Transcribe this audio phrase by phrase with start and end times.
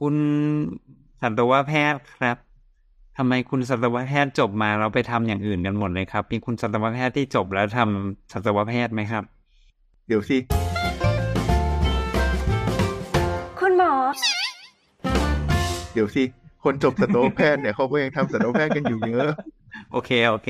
[0.00, 0.16] คุณ
[1.22, 2.38] สัตวแพทย์ครับ
[3.16, 9.24] ทำไมคุณสัตวแพทย์จบมาเราไปทำอย่างอื่นกันหมดเลยครับ มีคุณสัตวแพทย์ที่จบแล้วทำสัตวแพทย์ไหมครับ
[10.06, 10.38] เดี๋ยวสิ
[13.60, 13.92] คุณหมอ
[15.92, 16.22] เดี๋ยวสิ
[16.64, 19.30] คนจบสัตวแพทย์เนี่ยเขาก็ยังทำสัตวแพทย์กันอยู่เยอะ
[19.92, 20.48] โอเคโอเค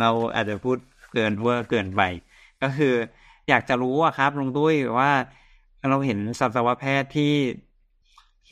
[0.00, 0.76] เราอาจจะพูด
[1.12, 2.02] เกินเวอร์เกินไป
[2.62, 2.94] ก็คือ
[3.48, 5.10] อยากจะรู้อะครับลุงตุ้ยว่า
[5.90, 7.32] เราเห็นสัตวแพทย์ที่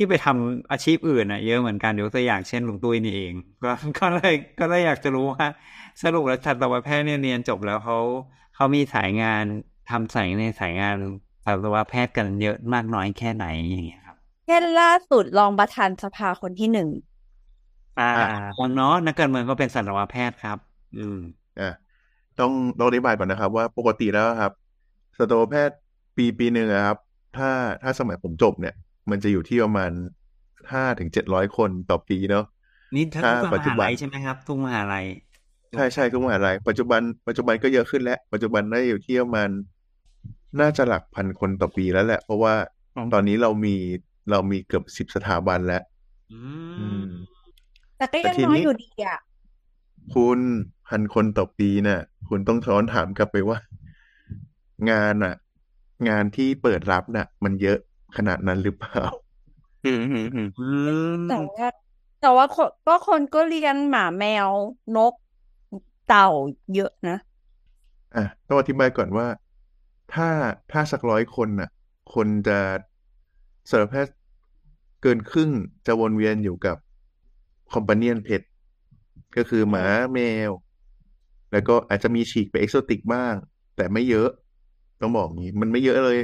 [0.03, 5.47] ที่ไปทำอาชีพอื่นอะเยอะเหมือนกันยกตัวอย่างเช่นลุงตุ้ยนี่เอง ก็ก็เลยก็เลยอยากจะรู้ว่า
[6.03, 7.99] สรุปแล้วสัตวแพทย์เนี่ยเรียนจบแล้วเขา
[8.55, 9.45] เขามีสายงาน
[9.91, 10.95] ทำสายในสายงาน
[11.45, 16.89] สัตวแพทย์กันเยอะมากน้อยแค่ไหนอย่างเงี้ยครับแค่ล่าสุดรองประธานสภาคนที่หนึ่ง
[17.99, 20.59] อ่าอ่าคนเนาะนักการเมืองก็เป็นสัตวแพทย์ครับ
[20.99, 21.19] อืม
[21.61, 21.71] อะ
[22.39, 24.53] ต้องต้องอธิบายก่อนนะครับ ว่าปกติแล้วครับ
[25.19, 25.77] สัตวแพทย์
[26.17, 26.99] ปีปีหนึ่งอะครับ
[27.37, 27.51] ถ้า
[27.83, 28.75] ถ้าสมัยผมจบเนี่ย
[29.11, 29.93] มันจะอยู่ที่ประมาณ
[30.73, 32.43] ห้าถึงเจ็ดร้อยคนต่อปีเนาะ
[32.95, 35.07] นี่ทุกถ้ามปัจหาจุบันลัยใช่ไหมครับ ทุกมหาลัย
[35.73, 39.51] ใช่ใช่ทุกมหาลัยปัจจุบันปัจจุบันก็เยอะขึ้นแล้ว ปัจจุบันได้อยู่ที่ประมาณ
[40.61, 42.55] น่าจะหลักพันคนต่อปีแล้วแหละ เพราะว่า
[42.95, 43.75] อืมตอนนี้เรามี
[44.31, 45.83] เรามีเกือบสิบสถาบันแล้ว
[46.31, 46.35] อื
[46.79, 47.07] อืมม
[47.97, 49.19] แต่ก็แต่ยังทีน้อยนี้อยู่ดีอะ
[50.15, 50.41] คุณ
[50.87, 53.59] พันคนต่อปีน่ะ คุณต้องท้อนถามกลับไปว่า
[54.91, 55.35] งานอะ
[56.09, 57.79] งานที่เปิดรับน่ะ มันเยอะ
[58.17, 59.03] ขนาดนั้นหรือเปล่า
[59.85, 60.63] อืมอืมอืมอื
[61.13, 61.67] มแต่ว่า
[62.19, 64.51] แต่ว่าคนก็คนก็เรียนหมาแมว
[64.95, 65.15] นก
[66.05, 66.23] เต่า
[66.73, 67.13] เยอะนะ
[68.15, 69.27] อะต้องอธิบายก่อนว่า
[70.15, 70.29] ถ้า
[70.73, 71.71] ถ้าสักร้อยคนน่ะ
[72.15, 72.59] คนจะ
[73.71, 74.15] สัตวแพทย์
[75.03, 75.51] เกินครึ่ง
[75.87, 76.77] จะวนเวียนอยู่กับ
[77.73, 78.43] companion pet
[79.37, 80.51] ก็คือหมาแมว
[81.53, 83.35] แล้วก็อาจจะมีฉีกไป exotic บ้าง
[83.77, 84.29] แต่ไม่เยอะ
[85.01, 86.19] ต้องบอกงี้ มันไม่เยอะเลย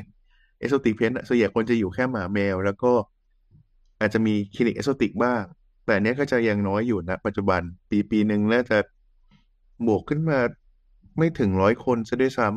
[0.67, 2.93] exotic pet ส่วนใหญ่คนจะอยู่แค่หมาแมว แล้วก็
[4.01, 5.43] อาจจะมีคลินิก exotic บ้าง
[5.85, 8.79] แต่อันเนี้ยก็จะยังน้อยอยู่นะปัจจุบันปีปีหนึ่งน่าจะ
[9.87, 10.39] บวกขึ้นมา
[11.19, 12.49] ไม่ถึงร้อยคนซะด้วยซ้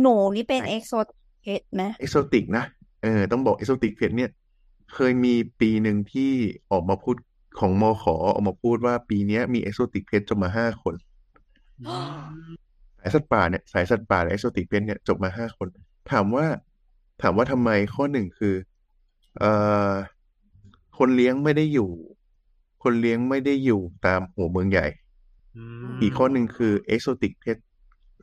[0.00, 2.64] หนูนี่เป็น exotic ไหม exotic นะ
[3.02, 4.30] เออต้องบอก exotic pet เนี่ย
[4.94, 6.32] เคยมีปีหนึ่งที่
[6.72, 7.16] ออกมาพูด
[7.58, 10.94] ของมขอออกมาพูดว่าปีเนี้ยมี exotic pet จบมาห้าคน
[13.00, 15.68] สายสัตว์ป่าเนี่ยสายสัตว์ป่าและ exotic pet เนี่ยจบมาห้าคน
[16.10, 16.46] ถามว่า
[17.22, 18.54] ถามว่าทำไมข้อหนึ่งคือ
[19.38, 19.50] เอ่
[19.90, 19.94] อ
[20.98, 21.90] คนเลี้ยงไม่ได้อยู่
[22.82, 24.86] คนเลี้ยงไม่ได้อยู่ตามหัวเมืองใหญ่
[26.02, 27.56] อีกข้อหนึ่งคือเอกโซติกเพช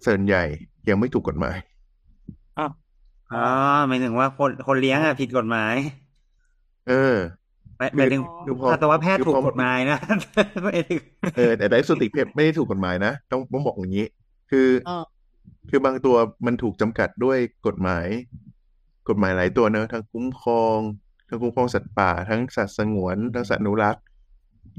[0.06, 0.44] ส่วนใหญ่
[0.90, 1.58] ยังไม่ถูกกฎหมาย
[2.58, 3.38] อ๋อ
[3.88, 5.76] หมายถึงว่าคนคนเลี้ยงอะผิดกฎหมาย
[6.88, 7.16] เออ
[7.78, 9.98] หมายหมายถึงคือพอสัตวแพทย์คือถูกพอกฎหมายนะ
[10.64, 11.02] ไม่ถึง
[11.36, 14.06] เออแต่เอกโซติกเพชไม่ได้ถูกกฎหมายนะต้องต้องบอกอย่างนี้
[14.52, 14.96] คืออ๋อ
[15.70, 16.16] คือบางตัว
[16.46, 17.38] มันถูกจำกัดด้วย
[17.68, 18.08] กฎหมาย
[19.08, 20.80] กฎหมายหลายตัวเนอะทั้งคุ้มครอง
[21.28, 24.04] ทั้งคุ้มครองสัตว์ป่า ทั้งสัตว์สงวน ทั้งสัตว์อนุรักษ์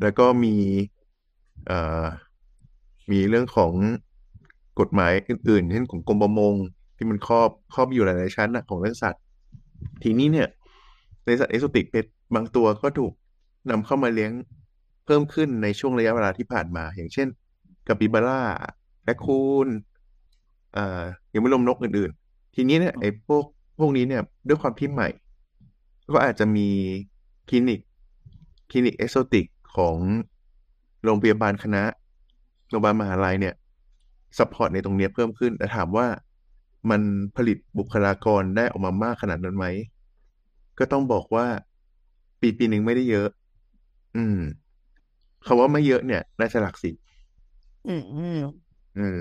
[0.03, 0.57] แล้วก็มี
[1.67, 2.05] เอ่อ
[3.11, 3.73] มีเรื่องของ
[4.81, 6.55] กฎหมายอื่นๆเช่นของกรมประมง
[6.97, 9.23] ที่มันครอบครอบอยู่หลายๆชั้นนะของเรื่องสัตว์
[10.03, 10.49] ทีนี้เนี่ย
[11.27, 12.05] ในสัตว์เอกโซติกเพช
[12.35, 13.12] บางตัวก็ถูก
[13.71, 14.33] นำเข้ามาเลี้ยง
[15.05, 17.29] เพิ่มขึ้นในช่วงระยะเวลาที่ผ่านมา อย่างเช่น
[17.87, 18.43] กาปิบาร่า
[19.05, 19.69] แรคคูน
[20.77, 21.05] อ่า
[21.35, 23.45] ยังไม่รวมนกอื่นๆ ทีนี้เนี่ยไอ้พวก
[23.79, 25.09] พวกนี้เนี่ยด้วยความที่ใหม่
[26.12, 26.69] ก็อาจจะมี
[27.49, 27.81] คลินิก
[28.71, 29.47] คลินิก exotic
[29.77, 29.97] ของ
[31.05, 31.83] โรงพยาบาลคณะ
[32.71, 33.55] โรงพยาบาลมหาลัยเนี่ย
[34.38, 36.07] support ในตรงเนี้ยเพิ่มขึ้นแต่ถามว่า
[36.91, 37.01] มัน
[37.37, 39.67] ผลิตบุคลากรได้ออกมามากขนาดนั้นไหม
[40.79, 41.47] ก็ต้องบอกว่า
[42.41, 43.29] ปีปีหนึ่งไม่ได้เยอะ
[44.17, 44.39] อืม
[45.47, 46.95] คำว่าไม่เยอะเนี่ยน่าจะหลักสิบ
[47.87, 48.41] อืมอืม
[48.99, 49.19] อืม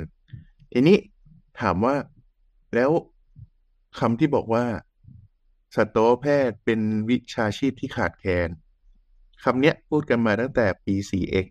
[0.72, 0.98] ทีนี้
[1.62, 1.96] ถามว่า
[2.76, 2.92] แล้ว
[4.00, 4.66] คำที่บอกว่า
[5.76, 8.50] สัตวแพทย์เป็นวิชาชีพที่ขาดแคลน
[9.44, 11.48] คำเนี้ยพูดกันมาตั้งแต่ปี 4x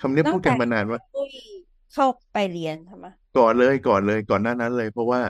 [0.00, 1.32] คำเนี้ยพูดกันมานานว่าตุ้ย
[1.92, 3.06] เข้าไปเรียนใช่ไหม
[3.38, 5.20] ก่อนเลยก่อนเลยก่อนหน้านั้นเลย เพราะว่า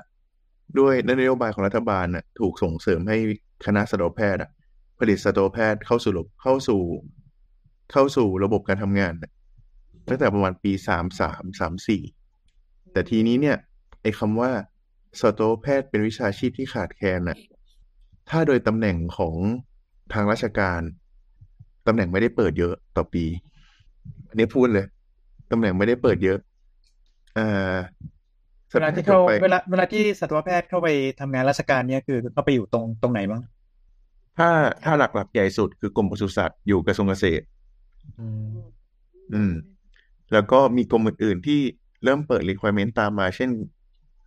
[0.79, 3.17] ด้วยนโยบายของรัฐบาลน่ะถูกส่งเสริมให้
[3.67, 4.51] คณะสัตวแพทย์อะ
[4.99, 6.81] ผลิตสัตวแพทย์เข้าสู่ระบบเข้าสู่
[7.93, 9.33] เข้าสู่ระบบการทำงานน่ะ
[10.09, 12.03] ตั้งแต่ประมาณปีสามสามสามสี่
[12.93, 13.57] แต่ทีนี้เนี่ย
[14.03, 14.51] ไอ้คำว่า
[15.21, 17.39] สัตวแพทย์เป็นวิชาชีพที่ขาดแคลนน่ะ
[18.31, 19.35] ถ้าโดยตำแหน่งของ
[20.13, 20.81] ทางราชการ
[21.87, 23.25] ตำแหน่งไม่ได้เปิดเยอะต่อปี
[24.29, 24.87] อันนี้พูดเลย
[25.51, 26.39] ตำแหน่งไม่ได้เปิดเยอะ
[27.39, 27.77] อ่า
[28.71, 30.89] เวลาที่เข้าไปเวลาเวลาที่สัตวแพทย์เข้าไป
[31.21, 33.43] ทำงานราชการเนี่ยคือเข้าไปอยู่ตรงตรงไหนบ้าง
[34.39, 34.51] ถ้า
[34.85, 37.45] ถ้าหลักๆใหญ่สุดคือกรมปศุสัตว์อยู่กระทรวงเกษตร
[38.19, 38.57] อืม
[39.35, 39.53] อืม
[40.33, 41.61] แล้วก็มีกรมอื่นๆที่
[42.05, 43.51] เริ่มเปิด requirement ตามมา เช่น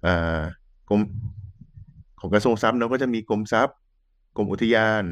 [0.05, 0.41] อ่า
[0.89, 1.01] กรม
[2.19, 3.75] ของกระทรวงทรัพย์เนอะก็จะมีกรมทรัพย์
[4.35, 5.03] กรมอุทยาน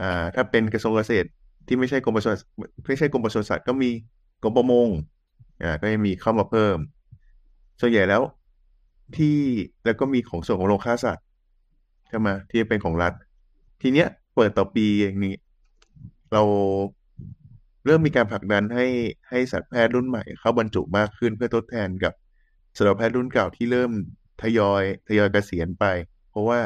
[0.00, 1.28] อ่า ถ้าเป็นกระทรวงเกษตร
[1.66, 2.46] ที่ไม่ใช่กรมปศุสัตว์
[2.86, 3.90] ไม่ใช่กรมปศุสัตว์ก็มี
[4.42, 4.88] กรมประมง
[5.62, 6.76] อ่า ก็จะมีเข้ามาเพิ่ม
[7.80, 8.22] ส่วนใหญ่แล้ว
[9.16, 9.38] ที่
[9.84, 11.24] แล้วก็มีของส่วนของโรงฆ่าสัตว์
[12.08, 13.12] ใช่ไหมที่เป็นของรัฐ
[13.80, 15.34] ทีเนี้ยเปิดต่อปีอย่างนี้
[16.32, 16.42] เรา
[17.86, 18.86] เริ่มมีการผลักดันให้
[19.28, 22.12] ให้สัตวแพทย์รุ่นใหม่เข้าบรรจุมากขึ้นเพื่อทดแทนกับ
[22.76, 23.90] สัตวแพทย์รุ่นเก่าที่เริ่ม
[24.42, 25.84] ทยอยทยอยเกษียณไป
[26.30, 26.60] เพราะว่า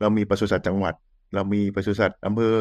[0.00, 0.94] เรามีปศุสัตว์จังหวัด
[1.34, 2.56] เรามีปศุสัตว์อำเภอ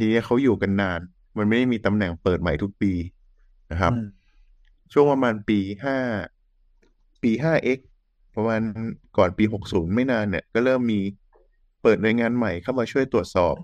[0.00, 1.00] ทีนี้เขาอยู่กันนาน
[1.38, 2.92] มันไม่ได้มีตำแหน่งเปิดใหม่ทุกปี
[3.70, 4.06] นะครับอืม
[4.92, 5.98] ช่วงประมาณปีห้า
[7.22, 7.78] ปีห้าเอ็ก
[8.36, 8.60] ประมาณ
[9.16, 11.00] ก่อนปีหกศูนย์ไม่นานเนี่ย ก็เริ่มมี
[11.82, 13.54] เปิดหน่วยงานใหม่เข้ามาช่วยตรวจสอบ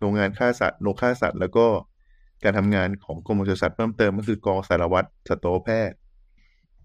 [0.00, 1.66] โรงงานฆ่าสัตว์โรงฆ่าสัตว์ แล้วก็
[2.44, 5.96] การทำงานของกรมปศุสัตว์เพิ่มเติมก็คือกองสารวัตรสัตวแพทย์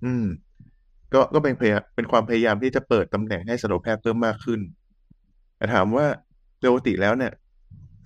[0.04, 0.26] อืม
[1.14, 4.60] ก็ก็เป็นพยายามเป็นความพยายามที่จะเปิดตำแหน่งให้สัตวแพทย์เพิ่มมากขึ้น
[5.58, 6.06] แต่ถามว่า
[6.62, 7.34] ปกติแล้วเนี่ย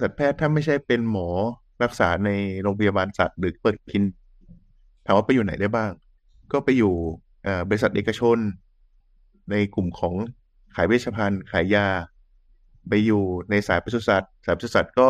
[0.01, 1.29] สัตวแพทย์ถ้าไม่ใช่เป็นหมอ
[1.83, 2.29] รักษาใน
[2.61, 4.07] โรงพยาบาลสัตว์หรือเปิดคลินก
[5.05, 5.91] ถามว่าไปอยู่ไหนได้บ้าง
[6.51, 6.93] ก็ไปอยู่
[7.69, 8.37] บริษัทเอกชน
[9.51, 10.15] ในกลุ่มของ
[10.75, 11.87] ขายเวชภัณฑ์ ขายยา
[12.89, 15.07] ไปอยู่ในสายปศุสัตว์สายปศุสัตว์ก็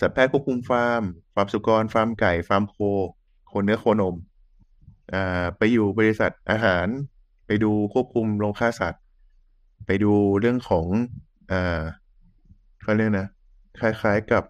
[0.00, 1.02] สัตวแพทย์ควบคุมฟาร์ม
[1.34, 2.76] ฟาร์มสุกร ฟาร์มไก่ ฟาร์มโค
[3.46, 4.14] โคเนื้อโคนม
[5.14, 6.86] อ่า ไปอยู่บริษัทอาหาร
[7.52, 9.02] ไปดูควบคุมโรงฆ่าสัตว์
[9.86, 10.86] ไปดูเรื่องของ
[11.50, 11.82] อ่า
[12.82, 13.28] เขาเรียกนะ
[13.80, 14.42] คล้ายๆกับ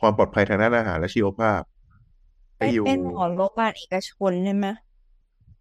[0.00, 1.60] ความปลอดภัยทางด้านอาหารและชีวภาพ
[2.58, 4.66] ไปไปอยู่เป็นหมอโรงพยาบาลเอกชนใช่ไหม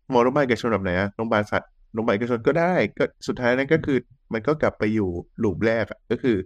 [0.10, 3.98] หมอโรงพยาบาลเอกชนแบบไหนอะโรงพยาบาลสัตว์โรงพยาบาลเอกชนก็ได้ ก็สุดท้ายนั้นก็คือ
[4.34, 5.10] มันก็กลับไปอยู่
[5.44, 6.38] loop แรกอะก็คือ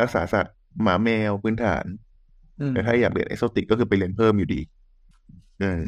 [0.00, 1.84] รักษาสัตว์หมาแมวพื้นฐาน
[2.60, 4.60] อืมแต่ถ้าอยากเรียน exotic ก็คือไปเรียนเพิ่มอยู่ดี
[5.62, 5.80] อืม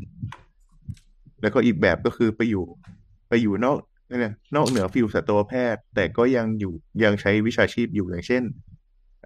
[1.43, 3.04] แล้วก็อีกแบบก็คือไปอยู่ไป
[3.43, 3.79] อยู่นอก
[4.11, 6.73] นั่นนะนอกเหนือ field สัตวแพทย์ แต่ก็ยังอยู่
[7.05, 8.43] ยังใช้วิชาชีพอยู่อย่างเช่น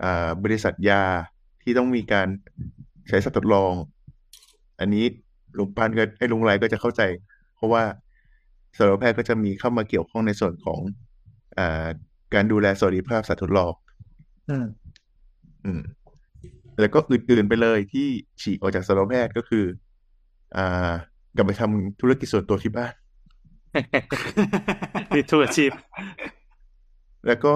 [0.02, 1.02] อ่าบริษัทยา
[1.62, 2.28] ที่ต้องมีการ
[3.08, 3.72] ใช้สัตว์ทดลอง
[4.80, 5.04] อันนี้
[5.58, 7.02] ลุงปันก็ไอ้ลุงไรก็จะเข้าใจ
[7.56, 7.82] เพราะว่า
[8.76, 10.80] สัตวแพทย์ก็จะมีเข้ามาเกี่ยวข้องในส่วนของ
[11.58, 11.86] อ่า
[12.34, 13.72] การดูแลสวัสดิภาพสัตว์ทดลอง
[14.50, 14.66] อืม
[15.64, 15.80] อืม
[16.80, 18.06] แล้วก็อื่นๆไปเลยที่
[18.40, 19.64] ฉีกออกจากสัตวแพทย์ก็คือ
[20.56, 20.92] อ่า
[21.36, 22.92] กลับไปทำธุรกิจส่วนตัวที่บ้าน
[25.14, 25.70] มีทุกอาชีพ
[27.26, 27.54] แล้วก็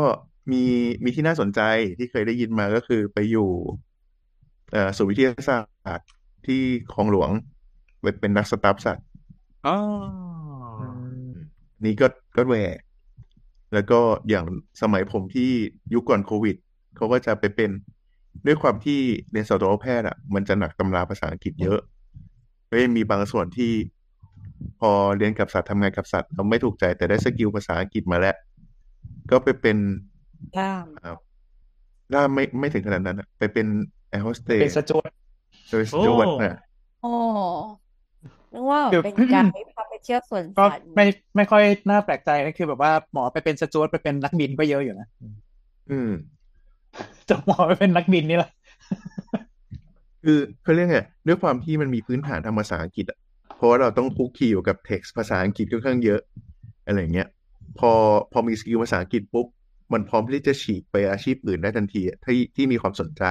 [0.52, 0.62] มี
[1.04, 1.60] มีที่น่าสนใจ
[1.98, 3.48] ที่เคยได้ยินมาก็คือไปอยู่
[4.72, 6.10] เอ่อศูนย์วิทยาศาสตร์
[6.46, 6.60] ที่
[6.92, 7.30] คลองหลวง
[8.00, 9.06] ไปเป็นนักสตาฟสัตว์
[9.66, 9.76] อ๋อ
[11.84, 12.76] นี่ก็ก็แหวก
[13.74, 14.44] แล้วก็อย่าง
[14.82, 15.50] สมัยผมที่
[15.94, 16.56] ยุคก่อนโควิด
[16.96, 17.70] เขาก็จะไปเป็น
[18.46, 21.80] ด้วยความที่เรียนสัตวแพทย์อะ มันจะหนักตำราภาษาอังกฤษเยอะ
[22.70, 23.72] ก็ยังมีบางส่วนที่
[24.81, 28.37] พอเรียนกับสัตว์ทำงานกับสัตว์เราไม่ถูกใจแต่ได้ skill ภาษาอังกฤษมาแล้ว
[29.31, 29.76] ก็ไปเป็น
[30.58, 31.14] ล่ามอ่า
[32.12, 33.67] ล่ามไม่ไม่ถึงขนาดนั้นอะไปเป็น
[34.11, 35.11] แอร์โฮสเตสเป็นสจ๊วต
[35.70, 36.59] โดยสจ๊วตนะ
[37.05, 37.12] อ๋อ
[38.53, 41.05] นึกว่าคือเป็นไกด์พาไปเที่ยวสวนก็สัตว์ไม่
[41.37, 45.06] ไม่ค่อยน่าแปลกใจนะคือแบบว่าหมอไปเป็นสจ๊วตไปเป็นนักบินก็เยอะอยู่นะ
[45.91, 46.11] อืม
[47.29, 48.50] จะหมอไปเป็นนักบินนี่แหละ
[50.25, 53.21] คือเขาเรียกไงด้วยความที่มันมีพื้นฐานทางภาษาอังกฤษอะเพ
[53.62, 56.20] ราะว่าเราต้องคุกคีอยู่กับเท็กซ์ภาษาอังกฤษค่อนข้างเยอะ
[56.87, 57.29] อะไรอย่างเงี้ย
[57.79, 57.91] พอ
[58.32, 59.47] พอมีสกิลภาษาอังกฤษปุ๊บ
[59.93, 63.25] มันพร้อมที่จะฉีกไปอาชีพอื่นได้ทันทีที่ที่มีความสนใจ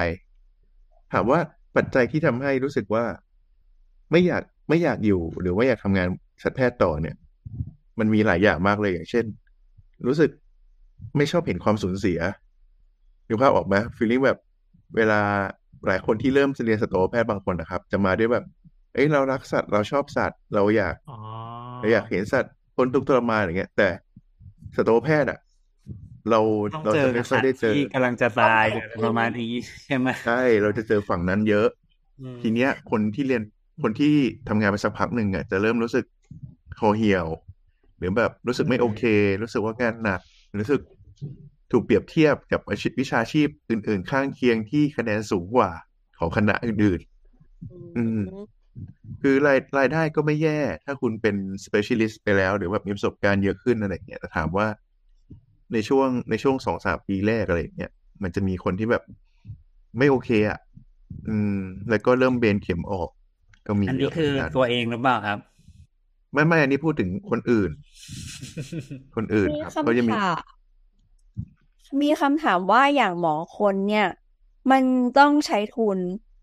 [1.13, 1.39] ถามว่า
[1.75, 3.05] ปัจจัยที่ทำให้รู้สึกว่า
[4.11, 6.07] ไม่อยากไม่อยากอยู่หรือว่าอยากทำงาน
[6.43, 7.15] สัตวแพทย์ต่อเนี่ย
[7.99, 9.25] มันมีหลายอย่างมากเลยอย่างเช่น
[10.07, 10.29] รู้สึก
[11.17, 12.19] ไม่ชอบเห็นความสูญเสีย
[13.27, 14.39] นึกภาพออกไหมฟีลลิ่งแบบ
[14.95, 15.21] เวลา
[15.87, 18.45] หลายคนที่เริ่มเรียนสัตวแพทย์บางคนนะครับ จะมาด้วยแบบ
[18.93, 21.13] เอ้ยเรารักสัตว์เราชอบสัตว์ เราอยากอ๋อ
[21.79, 23.89] เราอยากเห็นสัตว์พ้นทุกข์ทรมานอย่างเงี้ย แต่
[24.75, 25.39] สัตวแพทย์อะ
[26.29, 26.39] เรา
[26.71, 28.65] ต้องเราเจอจะกัไม่บค่อสัยตได้ว์เจอที่กำลังจะตาย
[29.01, 29.53] ประมาณนี้
[29.85, 31.67] ใช่ไหมใช่เราจะเจอฝั่งนั้นเยอะ
[32.19, 33.41] อืมทีเนี้ย คนที่เรียน
[33.83, 34.13] คนที่
[34.47, 36.05] ทำงานไปสักพักหนึ่งอะจะเริ่มรู้สึก
[36.79, 37.27] คอเหี่ยว
[37.97, 39.03] หรือแบบรู้สึกไม่โอเค
[39.41, 40.19] รู้สึกว่างานหนัก
[40.59, 40.81] รู้สึก
[41.71, 45.71] ถูกเปรียบเทียบกับอาชีพวิชาชีพอื่น ๆ ข้างเคียงที่คะแนนสูงกว่า
[46.19, 46.99] ของคณะอื่น
[47.95, 48.19] อืม
[49.21, 51.35] คือรายรายได้ก็ไม่แย่ ถ้าคุณเป็น
[51.65, 54.67] specialist ไปแล้ว หรือแบบมีประสบการณ์เยอะขึ้นอะไรอย่างเงี้ยแต่ถามว่า
[55.73, 57.91] ในช่วงในช่วงสองสามปีแรกอะไรอย่างเงี้ย
[58.23, 59.03] มันจะมีคนที่แบบ
[59.97, 60.59] ไม่โอเคอะ
[61.29, 61.59] อืม
[61.89, 63.09] แล้วก็เริ่มเบนเข็มออก
[63.67, 65.39] ก็มี อันนี้คือเหมืกัตัวเองหรือเปล่าครับ
[66.33, 67.71] ไม่ไม่อันนี้พูดถึงคนอื่น
[69.15, 70.43] คนอื่นมีครับก็จะคำมีถาม
[72.01, 74.07] มีคำถามว่าอย่างหมอคนเนี่ย
[74.71, 74.83] มัน
[75.19, 75.97] ต้องใช้ทุน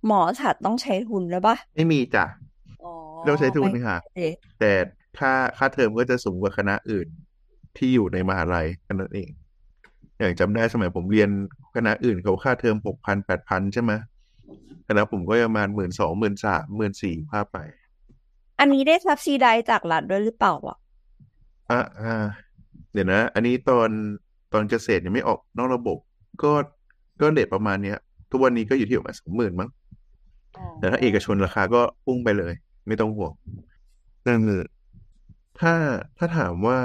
[0.07, 2.25] หมอสัตว์ต้องใช้ทุนหรือปะไม่มีจ้ะ
[2.85, 2.93] อ๋อ
[3.27, 4.73] เราใช้ทุนไม่ค่ะเอ๊ะแต่
[5.19, 7.09] ค่าค่าเทอมก็จะสูงกว่าคณะอื่น
[7.77, 9.31] ที่อยู่ในมหาลัยกันนั่นเอง
[10.19, 11.31] อย่างจำได้สมัยผมเรียน
[11.77, 13.93] คณะอื่นเขาค่าเทอมหกพันแปดพันใช่ไหม
[14.89, 17.59] คณะผมก็ประมาณหมื่นสองหมื่นสามหมื่นสี่ภาพไป
[18.59, 20.79] อันนี้ได้ซับซิไดจากรัฐด้วยหรือเปล่าอะ
[21.71, 22.25] อะอ่า
[22.93, 23.91] เดี๋ยวนะ อันนี้ตอน
[24.53, 25.99] ตอนเกษตรยังไม่ออกนอกระบบ
[26.43, 26.53] ก็
[27.21, 27.99] ก็เด็ดประมาณเนี้ย
[28.31, 29.71] ทุกวันนี้ก็อยู่ที่ประมาณสองหมื่นมั้ง
[30.79, 32.55] แต่ถ้าเอกชนราคาก็พุ่งไปเลย
[32.87, 33.33] ไม่ต้องห่วง
[34.27, 34.63] นั่นคือ
[35.61, 35.73] ถ้า
[36.19, 36.79] ถ้าถามว่า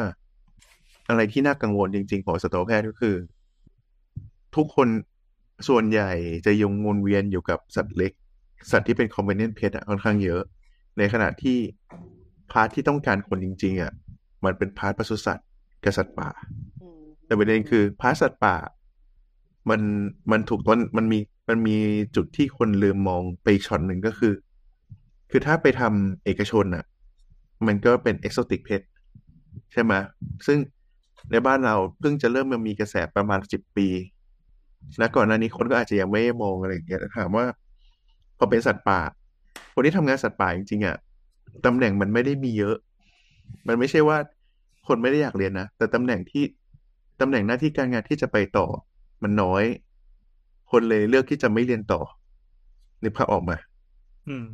[1.09, 3.15] อะไรที่น่ากังวลจริง ๆ ของสัตวแพทย์ก็คือ
[4.55, 4.87] ทุกคน
[5.67, 6.11] ส่วนใหญ่
[6.45, 8.11] จะยังวนเวียนอยู่กับสัตว์เล็ก
[8.71, 10.41] สัตว์ที่เป็น companion pet อะค่อนข้างเยอะ
[10.97, 11.57] ในขณะที่
[12.51, 13.91] part ที่ต้องการคนจริง ๆอะ
[14.45, 15.47] มันเป็น part ปศุสัตว์
[15.83, 16.29] กับสัตว์ป่า
[17.25, 18.55] แต่ประเด็นคือ part สัตว์ป่า
[19.69, 19.81] มัน
[20.31, 21.77] มันถูกต้นมันมี มันมี
[22.15, 24.33] จุดที่คนลืมมองไปอีกช็อตหนึ่งก็คือ
[25.31, 26.85] คือถ้าไปทำเอกชนอะ
[27.67, 28.81] มันก็เป็น exotic pet
[29.71, 29.93] ใช่ไหม
[30.47, 30.57] ซึ่ง
[31.31, 33.87] ในบ้านเราเพิ่งจะเริ่มมามีกระแสประมาณสิบปี
[34.99, 37.45] และก่อนหน้านี้คนก็อาจจะยังไม่มองอะไรอย่างเงี้ยถามว่า
[38.37, 39.01] พอเป็นสัตว์ป่า
[39.73, 40.97] คนที่ทำงานสัตว์ป่าจริงๆอะ
[41.65, 42.75] ตำแหน่งมันไม่ได้มีเยอะ
[43.67, 44.17] มันไม่ใช่ว่า
[44.87, 46.43] คนไม่ได้อยากเรียนนะ แต่ตำแหน่งที่
[47.21, 48.67] ตำแหน่งหน้าที่การงานที่จะไปต่อ
[49.23, 49.63] มันน้อย
[50.73, 52.01] คนเลยเลือกที่จะไม่เรียนต่อ
[53.03, 53.57] นึกภาพออกมา
[54.27, 54.45] อืม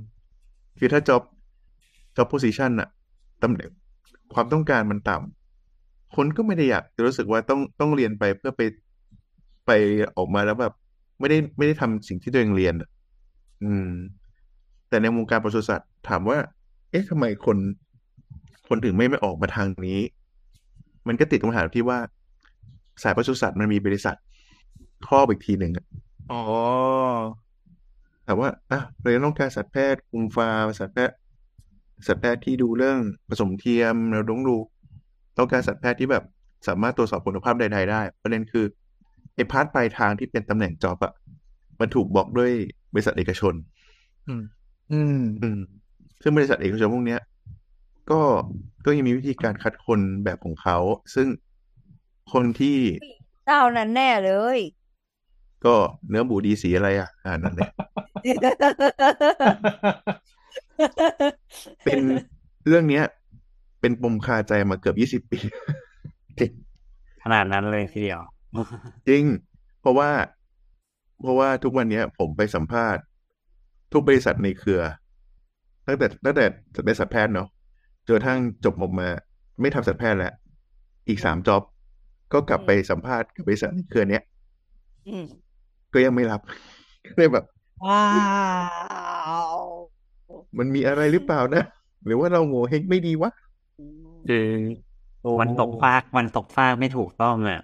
[0.79, 1.21] คือถ้า job
[2.15, 2.89] job position อะ
[3.43, 3.71] ตำแหน่ง
[4.33, 8.61] ความต้องการมันต่ำคนก็ไม่ได้อยากจะรู้สึกว่าต้องต้องเรียนไปเพื่อไป
[9.65, 9.71] ไป
[10.17, 10.73] ออกมาแล้วแบบ
[11.19, 12.89] ไม่ได้ไม่ได้ทำสิ่งที่ตัวเองเรียนอะ
[13.63, 13.89] อืม
[14.89, 16.38] แต่ในวงการปศุสัตว์ถามว่า
[16.91, 17.57] เอ๊ะทำไมคน
[18.67, 19.99] คนถึงไม่ไม่ออกมาทางนี้
[21.07, 21.99] มันก็ติดปัญหาที่ว่า
[23.03, 24.17] สายปศุสัตว์มันมีบริษัท
[25.07, 25.73] ครอบอีกทีหนึ่ง
[26.29, 26.38] อะอ๋อ
[28.25, 31.17] แต่ว่าอะเรายังต้องการสัตวแพทย์คุมฟาร์มสัตวแพทย์
[32.07, 32.98] สัตวแพทย์ที่ดูเรื่อง
[33.29, 34.55] ผสมเทียมเราต้องดู
[35.38, 36.24] ต้องการสัตวแพทย์ที่แบบ
[36.67, 38.65] สามารถตรวจสอบคุณภาพใดๆได้ประเด็นคือ
[39.36, 41.13] ไอ้ part ปลายทางที่เป็นตำแหน่ง job อะ
[41.79, 42.51] มันถูกบอกด้วย
[42.93, 43.53] บริษัทเอกชน
[44.27, 44.43] อืม
[44.91, 45.59] อืมอืม
[46.21, 47.21] ซึ่งบริษัทเอกชนพวกเนี้ย
[48.12, 48.21] ก็
[48.86, 50.77] ก็ยังมีวิธีการคัดคนแบบของเขา
[51.15, 51.27] ซึ่ง
[52.33, 52.77] คนที่
[53.45, 54.59] เจ้านั้นแน่เลย
[55.65, 55.75] ก็
[56.09, 57.69] เนื้อหมูดีสีอะไรอะ อ่านั่นแหละ
[61.83, 61.99] เป็น
[62.67, 63.03] เรื่องเนี้ย
[63.81, 65.39] เป็นปมคาใจมาเกือบยี่สิบปี
[67.23, 68.21] ขนาดนั้นเลยทีเดียว
[69.07, 69.23] จริง
[69.81, 70.09] เพราะว่า
[71.21, 73.03] เพราะว่าทุกวันเนี้ย ผมไปสัมภาษณ์
[73.93, 74.81] ทุกบริษัทในเครือ
[75.87, 76.45] ตั้งแต่ตั้งแต่
[76.85, 77.47] เป็นสัตวแพทย์เนาะ
[78.07, 79.07] จนกระทั่งจบออกมา
[79.61, 80.33] ไม่ทำสัตวแพทย์แล้ว
[81.07, 81.63] อีกสามจ็อบ
[82.33, 84.23] ก็กลับไปสัมภาษณ์กับบริษัทในเครือเนี้ย
[85.07, 85.25] อืม
[85.93, 86.41] ก็ยังไม่รับ
[87.05, 87.46] ก็เลยแบบ
[87.86, 88.03] ว้า
[89.58, 89.60] ว
[90.58, 91.63] มันมีอะไรหรือเปล่านะ
[92.05, 93.31] หรือว่าเราโง่เฮงไม่ดีวะ
[94.29, 94.48] คือ
[95.39, 97.62] วันตกฟากวันตกฟากไม่ถูกต้องอะ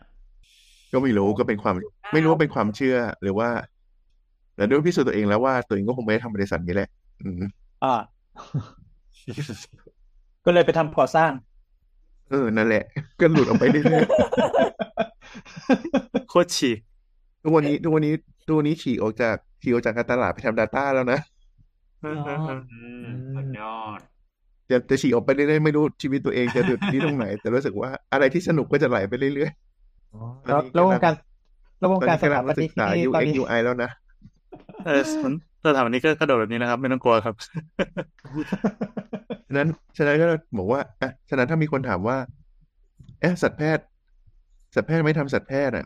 [0.92, 1.76] ก็ไม่รู้ก็เป็นความ
[2.14, 3.50] ไม่รู้ว่าเป็นความเชื่อ หรือว่า
[4.56, 6.90] แต่ด้วยพิสูจน์ตัวเองแล้วว่าตัวเองก็คงไม่ได้ทำบริษัทนี้แหละ
[7.22, 7.44] อืม
[7.84, 7.96] อ่า
[10.46, 11.32] ก็เลยไปทำก่อสร้าง
[12.30, 12.84] เออ นั่นแหละ
[13.20, 14.04] ก็หลุดออกไปเรื่อย
[16.30, 16.95] โคตรฉีกๆ
[17.46, 18.14] ทุกวันนี้ทุกวันนี้
[18.46, 21.20] ทุกวันนี้ฉีกออกจากฉีกออกจากการตลาดไปทำ Data แล้วนะ
[22.04, 22.20] อืม
[23.36, 24.00] สุดยอด
[24.70, 29.52] จะจะฉีกออกไปเรื่อยๆไม่รู้ชีวิตตัวเองจะหยุดที่ตรงไหน แต่รู้สึกว่าอะไรที่สนุกก็จะไหลไปเรื่อย
[30.46, 31.14] แล้วแล้ววงการ
[31.80, 33.90] แล้ววๆงตอนการนี้สกำลัถางปศึนิกกษานี่ตอน UX นี้ UI แล้วนะ
[34.86, 35.02] เออ
[35.64, 37.36] สถาปนิกก็กระโดดแบบนี้นะครับ ไม่ต้องกลัวครับ
[39.48, 40.26] ฉะนั้นฉะนั้นก็
[40.58, 42.18] บอกว่าอะฉะนั้นถ้ามีคนถามว่า
[43.22, 43.86] เอ๊ะสัตวแพทย์
[44.76, 45.86] สัตวแพทย์ไม่ทำสัตวแพทย์อะ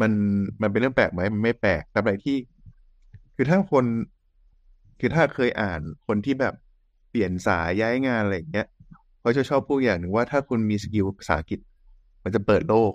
[0.00, 0.12] มัน
[0.62, 2.36] มันเป็นเรื่องแปลกไหมมันไม่แปลกตราบใดที่
[3.34, 3.84] คือถ้าคน
[5.00, 6.54] คือถ้าเคยอ่านคนที่แบบ
[7.10, 8.66] เปลี่ยนสายย้ายงานอะไรอย่างเงี้ย
[9.20, 11.60] เขาจะชอบพูดอย่างหนึ่งว่าถ้าคุณมีสกิลภาษาอังกฤษ
[12.24, 12.92] มันจะเปิดโลก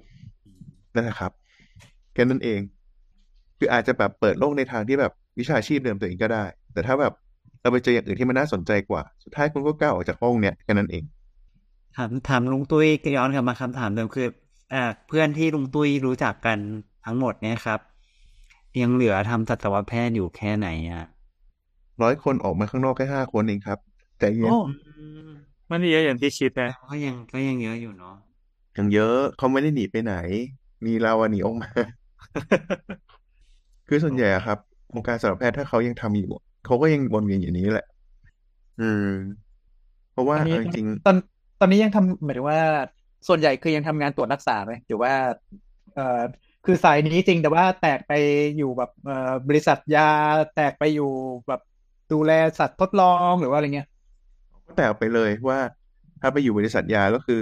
[0.93, 1.31] นั่นแหละครับ
[2.13, 2.59] แค่นั้นเอง
[3.57, 7.13] คืออาจจะแบบเปิดโลกในทางที่แบบวิชาชีพเดิมตัวเองก็ได้ แต่ถ้าแบบ
[7.61, 11.03] เราไปเจออย่างอื่นที่มันน่าสนใจกว่า สุดท้ายคุณก็ก้าวออกจากห้องเนี้ยแค่นั้นเอง
[11.95, 12.87] ถามถามลุงตุ้ย
[13.17, 14.27] ย้อนกลับมาคำถามเดิมคือ
[15.07, 16.57] เพื่อนที่ลุงตุ้ยรู้จักกัน
[17.05, 17.79] ทั้งหมดเนี่ยครับ
[18.81, 21.05] ยังเหลือทำสัตวแพทย์อยู่แค่ไหนอะ
[22.01, 23.79] ร้อยคนออกมาข้างนอกแค่ห้าคนเองครับ
[24.19, 24.57] ใจเย็นโอ้
[25.69, 28.15] มันเยอะอย่างที่คิดนะก็ยังก็ยังเยอะอยู่เนาะ
[28.77, 30.15] ยังเยอะเขาไม่ได้หนีไปไหน
[30.85, 31.69] มีเราอะหนีออกมา
[33.87, 34.57] คือส่วนใหญ่อะครับ
[34.93, 36.29] วงการสัตวแพทย์ถ้าเขายังทำอยู่
[36.65, 37.87] เขาก็ยังวนเวียนอย่างนี้แหละ
[38.81, 39.07] อืม
[40.11, 41.15] เพราะว่าตอนนี้เอาจริงตอน
[41.59, 42.59] ตอนนี้ยังทำหมายถึงว่า
[43.27, 45.13] ส่วนใหญ่คือยังทำงานตรวจรักษาไหมหรือว่า
[45.95, 46.21] เออ
[46.65, 48.13] คือสายนี้จริงแต่ว่าแตกไป
[48.57, 50.09] อยู่แบบเออบริษัทยา
[50.55, 51.11] แตกไปอยู่
[51.47, 51.61] แบบ
[52.11, 53.87] ดูแลสัตว์ทดลองหรือว่าอะไรเงี้ย
[54.65, 55.59] ก็แตกไปเลยว่า
[56.21, 57.41] ถ้าไปอยู่บริษัทยาก็คือ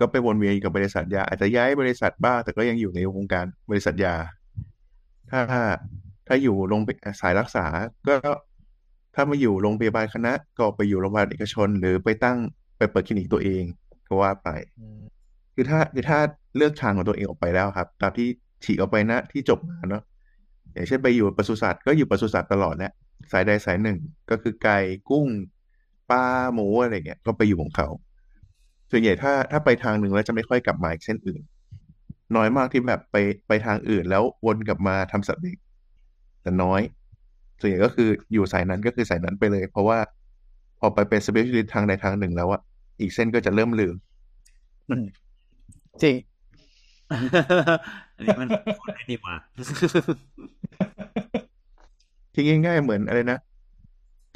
[0.00, 4.14] ก็ไปวนเวียนกับบริษัทยา อาจจะย้ายบริษัทบ้างแต่ก็ยังอยู่ในวงการบริษัทยา
[5.30, 5.40] ถ้า
[6.26, 6.82] ถ้าอยู่โรง
[7.20, 7.64] สายรักษา
[8.06, 8.14] ก็
[9.14, 12.38] ถ้ามาอยู่โรงพยาบาลคณะก็ไปอยู่โรงพยาบาลเอกชน หรือไปตั้ง
[12.76, 13.64] ไปเปิดคลินิกตัวเอง
[14.12, 14.50] ก็ว่าไป
[15.54, 16.18] คือถ้าคือถ้า
[16.56, 18.28] เลือกทางของตัวเองออกไปแล้วครับ ตามที่
[18.64, 20.02] ฉีกออกไปนะที่จบมาเนาะ
[20.72, 22.92] อย่างเช่นไปอยู่ปศุสัตว์ก็อยู่ปศุสัตว์ตลอดแหละ
[23.32, 23.98] สายใดสายหนึ่ง
[24.30, 24.78] ก็คือไก่
[25.10, 25.26] กุ้ง
[26.10, 27.88] ปลาหมูอะไรเงี้ยก็ไปอยู่ของเขา
[28.90, 31.40] ส่วนใหญ่ถ้าถ้าไปทางหนึ่งแล้วจะไม่ค่อยกลับมาอีกเส้นอื่น
[32.36, 33.16] น้อยมากที่แบบไป
[33.48, 35.58] ไปทางอื่นแล้ววนกลับมาทำสัตว์เลี้ยง
[36.42, 36.80] แต่น้อย
[37.60, 39.98] ส่วนใหญ่ก็คืออยู่สายนั้นก็คือสายนั้นไปเลย เพราะว่า
[40.78, 42.60] พอไปเป็น specialist ทางใดทางหนึ่งแล้วอะ
[43.02, 43.94] อีกเส้นก็จะเริ่มลืม
[46.02, 46.14] จริง
[48.16, 49.34] อันนี้มันพูดได้ดีกว่า
[52.32, 53.38] ที่ง่ายๆเหมือนอะไรนะ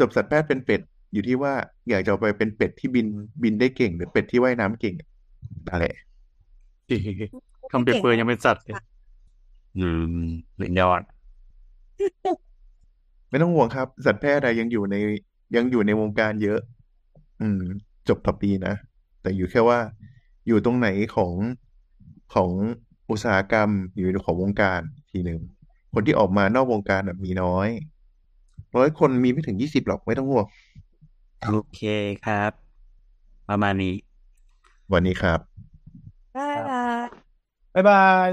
[0.01, 0.81] จบสัตวแพทย์เป็นเป็ด
[1.13, 1.55] อยู่ที่ว่า
[1.91, 3.07] อยากจะเอาไปเป็นเป็ดที่บิน
[3.43, 4.95] บินได้เก่ง หรือเป็ดที่ว่ายน้ำเก่ง
[5.71, 5.85] อะไร
[7.73, 8.75] คำเปรียบเปรยยังเป็นสัตว์เลย
[9.79, 9.89] อื
[10.25, 10.27] ม
[10.59, 11.03] สุดยอด
[13.31, 14.97] ไม่ต้องห่วงครับ สัตวแพทย์อะยังอยู่ใน
[15.57, 16.61] ยังอยู่ในวงการเยอะ
[17.43, 17.63] อืม
[18.09, 18.75] จบต่อปีนะ
[19.23, 19.79] แต่อยู่แค่ว่า
[20.47, 21.35] อยู่ตรงไหนของ
[22.35, 22.51] ของ
[23.11, 25.41] อุตสาหกรรมอยู่ในของวงการทีหนึ่ง
[25.93, 27.69] คนที่ออกมานอกวงการอะมีน้อย
[28.77, 30.47] ร้อยคนมีไม่ถึงยี่สิบหรอกไม่ต้องห่วง
[31.45, 31.81] โอเค
[32.27, 32.53] ครับ
[33.49, 33.95] ประมาณนี้
[34.93, 35.41] วันนี้ครับ
[36.35, 36.85] ได้ละ
[37.75, 38.29] บ๊ายบาย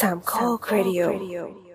[0.00, 1.65] สามข้อครดิโอ